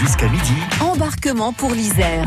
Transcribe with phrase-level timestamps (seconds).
[0.00, 0.54] Jusqu'à midi.
[0.80, 2.26] Embarquement pour l'Isère.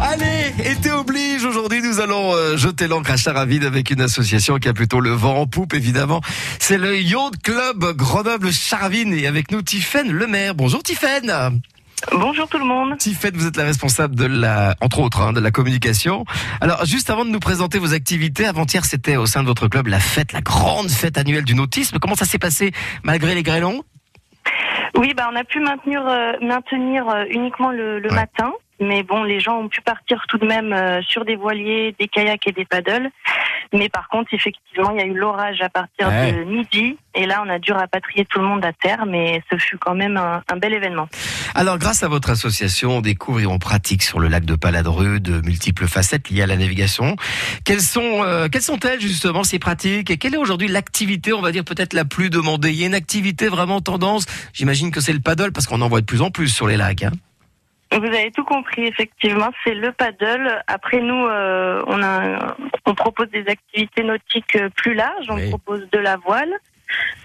[0.00, 1.44] Allez, été oblige.
[1.44, 5.10] Aujourd'hui, nous allons euh, jeter l'encre à Charavide avec une association qui a plutôt le
[5.10, 6.20] vent en poupe, évidemment.
[6.60, 10.54] C'est le Yacht Club Grenoble-Charavine et avec nous Tiffaine Lemaire.
[10.54, 11.60] Bonjour Tiffaine.
[12.12, 12.96] Bonjour tout le monde.
[12.98, 16.24] Tiffaine, vous êtes la responsable de la, entre autres, hein, de la communication.
[16.60, 19.88] Alors, juste avant de nous présenter vos activités, avant-hier, c'était au sein de votre club
[19.88, 21.98] la fête, la grande fête annuelle du nautisme.
[22.00, 23.82] Comment ça s'est passé malgré les grêlons?
[24.96, 28.14] Oui, bah on a pu maintenir, euh, maintenir euh, uniquement le, le Ouais.
[28.16, 28.52] matin.
[28.80, 32.08] Mais bon, les gens ont pu partir tout de même euh, sur des voiliers, des
[32.08, 33.10] kayaks et des paddles.
[33.72, 36.32] Mais par contre, effectivement, il y a eu l'orage à partir Ouais.
[36.32, 36.96] de midi.
[37.14, 39.04] Et là, on a dû rapatrier tout le monde à terre.
[39.06, 41.08] Mais ce fut quand même un, un bel événement.
[41.54, 45.20] Alors, grâce à votre association, on découvre et on pratique sur le lac de Paladru
[45.20, 47.16] de multiples facettes liées à la navigation.
[47.64, 50.10] Quelles sont, euh, quelles sont-elles justement ces pratiques?
[50.10, 52.70] Et quelle est aujourd'hui l'activité, on va dire peut-être la plus demandée?
[52.70, 54.26] Il y a une activité vraiment tendance.
[54.52, 56.76] J'imagine que c'est le paddle parce qu'on en voit de plus en plus sur les
[56.76, 57.02] lacs.
[57.04, 57.12] Hein.
[57.98, 60.62] Vous avez tout compris, effectivement, c'est le paddle.
[60.66, 65.26] Après, nous, euh, on, a, on propose des activités nautiques euh, plus larges.
[65.28, 65.48] On Oui.
[65.50, 66.52] propose de la voile,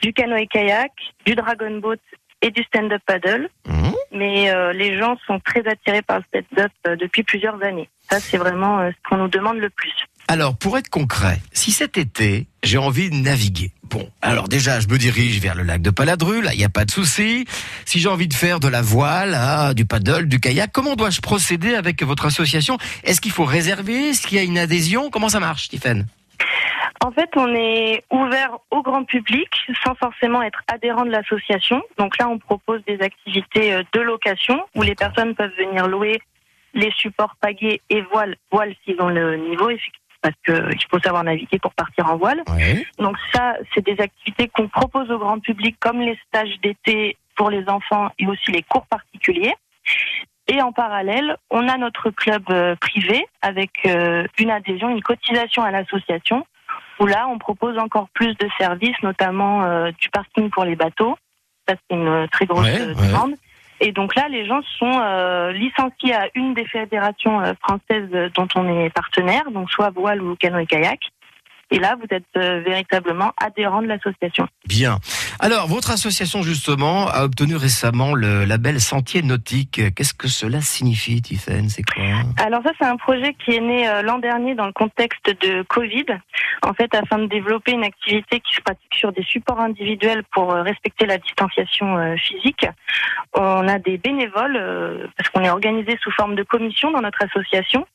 [0.01, 0.91] du canoë-kayak,
[1.25, 1.95] du dragon boat
[2.41, 3.49] et du stand-up paddle.
[3.67, 3.93] Mhm.
[4.11, 7.89] Mais euh, les gens sont très attirés par le stand-up euh, depuis plusieurs années.
[8.09, 9.93] Ça, c'est vraiment euh, ce qu'on nous demande le plus.
[10.29, 14.87] Alors, pour être concret, si cet été, j'ai envie de naviguer, bon, alors déjà, je
[14.89, 17.45] me dirige vers le lac de Paladru, là, il n'y a pas de souci.
[17.85, 21.21] Si j'ai envie de faire de la voile, ah, du paddle, du kayak, comment dois-je
[21.21, 22.77] procéder avec votre association?
[23.05, 24.09] Est-ce qu'il faut réserver?
[24.09, 25.09] Est-ce qu'il y a une adhésion?
[25.09, 26.05] Comment ça marche, Stéphane?
[27.05, 29.47] En fait, on est ouvert au grand public
[29.81, 31.81] sans forcément être adhérent de l'association.
[31.97, 36.21] Donc là, on propose des activités euh, de location où les personnes peuvent venir louer
[36.73, 41.23] les supports pagaies et voiles, voiles s'ils ont le niveau, effectivement, parce qu'il faut savoir
[41.23, 42.43] naviguer pour partir en voile.
[42.49, 42.85] Ouais.
[42.99, 47.49] Donc ça, c'est des activités qu'on propose au grand public, comme les stages d'été pour
[47.49, 49.53] les enfants et aussi les cours particuliers.
[50.47, 55.63] Et en parallèle, on a notre club euh, privé avec euh, une adhésion, une cotisation
[55.63, 56.45] à l'association,
[56.99, 61.17] où là, on propose encore plus de services, notamment euh, du parking pour les bateaux.
[61.67, 63.35] Ça, c'est une très grosse Ouais, ouais.
[63.79, 68.47] Et donc là, les gens sont euh, licenciés à une des fédérations euh, françaises dont
[68.55, 70.99] on est partenaire, donc soit voile ou canoë kayak.
[71.69, 74.47] Et là, vous êtes euh, véritablement adhérent de l'association.
[74.65, 74.97] Bien.
[75.39, 79.81] Alors, votre association, justement, a obtenu récemment le label Sentier Nautique.
[79.95, 82.03] Qu'est-ce que cela signifie, Tiffaine C'est quoi?
[82.43, 85.61] Alors ça, c'est un projet qui est né euh, l'an dernier dans le contexte de
[85.61, 86.05] Covid,
[86.63, 90.51] en fait, afin de développer une activité qui se pratique sur des supports individuels pour
[90.51, 92.65] euh, respecter la distanciation euh, physique.
[93.35, 97.85] On a des bénévoles, parce qu'on est organisé sous forme de commission dans notre association,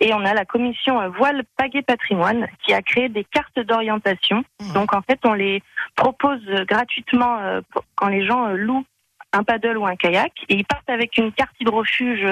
[0.00, 4.44] et on a la commission Voile Pagaie Patrimoine qui a créé des cartes d'orientation.
[4.74, 5.62] Donc en fait, on les
[5.96, 7.60] propose euh, gratuitement euh,
[7.94, 8.84] quand les gens euh, louent
[9.32, 12.26] un paddle ou un kayak, et ils partent avec une carte hydrofuge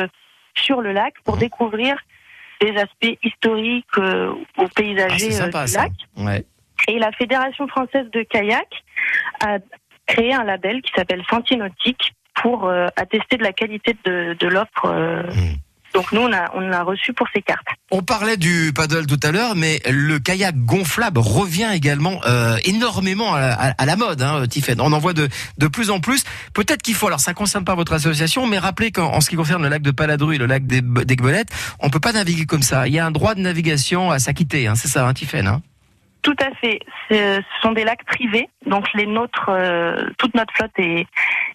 [0.54, 1.96] sur le lac pour découvrir
[2.60, 5.92] des aspects historiques euh, ou Ah, paysagers euh, du lac.
[6.16, 6.44] Ouais.
[6.88, 8.68] Et la Fédération française de kayak
[9.44, 9.58] a
[10.06, 14.48] créé un label qui s'appelle Sentier Nautique pour euh, attester de la qualité de, de
[14.48, 14.84] l'offre.
[14.86, 15.22] euh.
[15.94, 17.66] Donc nous, on a, on a reçu pour ces cartes.
[17.92, 23.34] On parlait du paddle tout à l'heure, mais le kayak gonflable revient également euh, énormément
[23.34, 24.44] à, à- à la mode, hein.
[24.80, 25.28] On en voit de,
[25.58, 26.24] de plus en plus.
[26.52, 29.36] Peut-être qu'il faut, alors ça concerne pas votre association, mais rappelez qu'en en ce qui
[29.36, 31.48] concerne le lac de Paladru et le lac Gbelettes,
[31.80, 32.88] on peut pas naviguer comme ça.
[32.88, 35.12] Il y a un droit de navigation à s'acquitter, hein, c'est ça, hein,
[35.46, 35.62] hein?
[36.22, 36.80] Tout à fait.
[37.10, 41.06] Ce sont des lacs privés, donc les nôtres, euh, toute notre flotte est,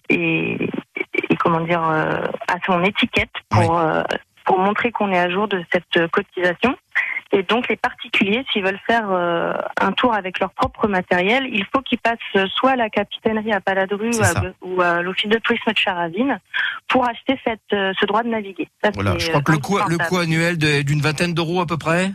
[0.08, 4.02] est- est- comment dire, euh, a son étiquette pour euh,
[4.50, 6.74] pour montrer qu'on est à jour de cette cotisation.
[7.30, 11.64] Et donc les particuliers, s'ils veulent faire euh, un tour avec leur propre matériel, il
[11.72, 14.10] faut qu'ils passent soit à la capitainerie à Paladru
[14.62, 16.40] ou à, l'office de tourisme de Charavine
[16.88, 18.68] pour acheter cette, euh, ce droit de naviguer.
[18.82, 21.78] Ça, Voilà, je crois que le coût, le coût annuel d'une vingtaine d'euros à peu
[21.78, 22.10] près.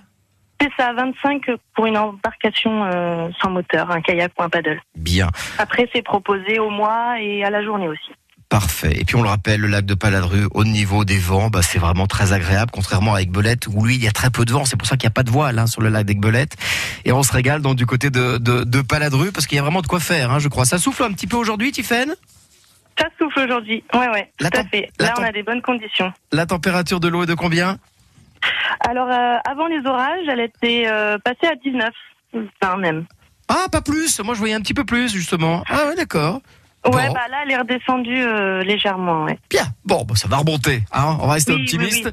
[0.60, 1.44] C'est ça, 25
[1.74, 4.82] pour une embarcation euh, sans moteur, un kayak ou un paddle.
[4.96, 5.30] Bien.
[5.58, 8.12] Après, c'est proposé au mois et à la journée aussi.
[8.50, 8.94] Parfait.
[9.00, 11.80] Et puis on le rappelle, le lac de Paladru, au niveau des vents, bah, c'est
[11.80, 14.66] vraiment très agréable, contrairement à Aiguebelette, où lui, il y a très peu de vent.
[14.66, 16.56] C'est pour ça qu'il n'y a pas de voile hein, sur le lac d'Aiguebelette.
[17.06, 19.64] Et on se régale donc du côté de, de, de Paladru, parce qu'il y a
[19.64, 20.66] vraiment de quoi faire, hein, je crois.
[20.66, 22.14] Ça souffle un petit peu aujourd'hui, Tiffaine
[23.00, 23.84] Ça souffle aujourd'hui.
[23.94, 24.92] Ouais, ouais, La tout à fait.
[25.00, 26.14] Là, on a des bonnes conditions.
[26.32, 27.80] La température de l'eau est de combien?
[28.88, 31.90] Alors, euh, avant les orages, elle était euh, passée à 19,
[32.62, 33.06] enfin même.
[33.48, 34.20] Ah, pas plus.
[34.20, 35.64] Moi, je voyais un petit peu plus, justement.
[35.68, 36.42] Ah, ouais, d'accord.
[36.86, 37.14] Ouais, Bon.
[37.14, 39.40] bah là, elle est redescendue euh, légèrement, ouais.
[39.50, 39.66] Bien.
[39.86, 40.84] Bon, bah, ça va remonter.
[40.92, 42.06] Hein on va rester Oui, optimiste.
[42.06, 42.12] oui,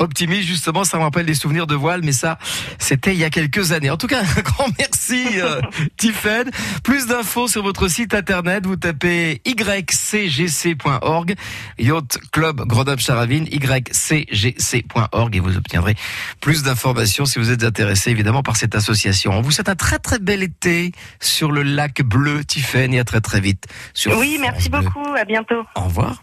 [0.00, 2.38] optimiste, justement, ça me rappelle des souvenirs de voile, mais ça,
[2.78, 3.90] c'était il y a quelques années.
[3.90, 5.60] En tout cas, un grand merci, euh,
[5.96, 6.50] Tiffen.
[6.82, 11.34] Plus d'infos sur votre site internet, vous tapez ycgc.org,
[11.78, 15.94] Yacht Club Grenoble Charavine, ycgc.org et vous obtiendrez
[16.40, 19.32] plus d'informations si vous êtes intéressé, évidemment, par cette association.
[19.32, 23.04] On vous souhaite un très très bel été sur le lac bleu, Tiffen, et à
[23.04, 23.66] très très vite.
[23.94, 24.80] Sur Oui, France merci Bleu.
[24.80, 25.14] beaucoup.
[25.14, 25.62] À bientôt.
[25.74, 26.22] Au revoir.